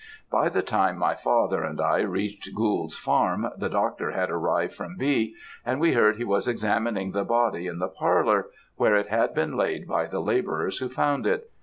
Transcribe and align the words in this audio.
"By 0.31 0.49
the 0.49 0.63
time 0.63 0.97
my 0.97 1.13
father 1.13 1.63
and 1.63 1.79
I 1.79 1.99
reached 1.99 2.55
Gould's 2.55 2.97
farm, 2.97 3.51
the 3.55 3.69
doctor 3.69 4.09
had 4.13 4.31
arrived 4.31 4.73
from 4.73 4.97
B., 4.97 5.35
and 5.63 5.79
we 5.79 5.93
heard 5.93 6.15
he 6.15 6.23
was 6.23 6.47
examining 6.47 7.11
the 7.11 7.23
body 7.23 7.67
in 7.67 7.77
the 7.77 7.87
parlour, 7.87 8.47
where 8.77 8.95
it 8.95 9.09
had 9.09 9.35
been 9.35 9.55
laid 9.55 9.87
by 9.87 10.07
the 10.07 10.19
labourers 10.19 10.79
who 10.79 10.89
found 10.89 11.27
it. 11.27 11.51